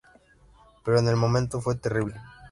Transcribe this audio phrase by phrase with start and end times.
[0.83, 2.15] Pero en el momento fue terrible".